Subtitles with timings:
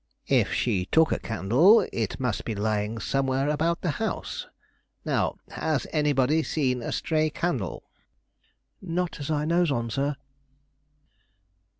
[0.29, 4.47] "If she took a candle, it must be lying somewhere about the house.
[5.05, 7.83] Now, has anybody seen a stray candle?"
[8.81, 10.15] "Not as I knows on, sir."